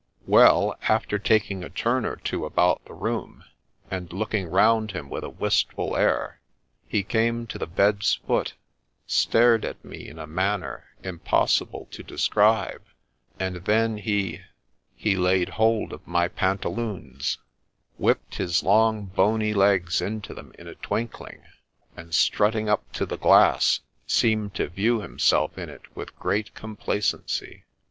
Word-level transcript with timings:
'Well, 0.25 0.75
after 0.89 1.19
taking 1.19 1.63
a 1.63 1.69
turn 1.69 2.07
or 2.07 2.15
two 2.15 2.43
about 2.43 2.83
the 2.85 2.93
room, 2.95 3.43
and 3.91 4.11
looking 4.11 4.47
round 4.47 4.93
him 4.93 5.11
with 5.11 5.23
a 5.23 5.29
wistful 5.29 5.95
air, 5.95 6.41
he 6.87 7.03
came 7.03 7.45
to 7.45 7.59
the 7.59 7.67
bed's 7.67 8.15
foot, 8.15 8.55
stared 9.05 9.63
at 9.63 9.85
me 9.85 10.07
in 10.09 10.17
a 10.17 10.25
manner 10.25 10.85
impossible 11.03 11.87
to 11.91 12.01
describe,— 12.01 12.81
and 13.39 13.57
then 13.65 13.97
he— 13.97 14.39
he 14.95 15.15
laid 15.15 15.49
hold 15.49 15.93
of 15.93 16.07
my 16.07 16.27
pantaloons; 16.27 17.37
whipped 17.99 18.37
his 18.37 18.63
long 18.63 19.05
bony 19.05 19.53
legs 19.53 20.01
into 20.01 20.33
them 20.33 20.51
in 20.57 20.65
a 20.67 20.73
twinkling; 20.73 21.43
and 21.95 22.15
strutting 22.15 22.67
up 22.67 22.91
to 22.93 23.05
the 23.05 23.19
glass, 23.19 23.81
seemed 24.07 24.55
to 24.55 24.67
view 24.67 24.99
himself 25.01 25.59
in 25.59 25.69
it 25.69 25.95
with 25.95 26.17
great 26.17 26.55
complacency. 26.55 27.65